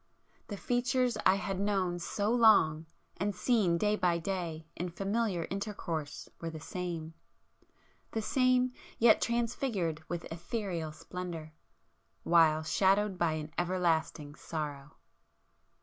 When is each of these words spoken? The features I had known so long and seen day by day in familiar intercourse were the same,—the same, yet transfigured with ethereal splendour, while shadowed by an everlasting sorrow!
The 0.47 0.57
features 0.57 1.15
I 1.27 1.35
had 1.35 1.59
known 1.59 1.99
so 1.99 2.31
long 2.31 2.87
and 3.17 3.35
seen 3.35 3.77
day 3.77 3.95
by 3.95 4.17
day 4.17 4.65
in 4.75 4.89
familiar 4.89 5.45
intercourse 5.51 6.27
were 6.39 6.49
the 6.49 6.59
same,—the 6.59 7.21
same, 8.23 8.73
yet 8.97 9.21
transfigured 9.21 10.01
with 10.09 10.25
ethereal 10.31 10.91
splendour, 10.91 11.53
while 12.23 12.63
shadowed 12.63 13.19
by 13.19 13.33
an 13.33 13.53
everlasting 13.59 14.33
sorrow! 14.33 14.95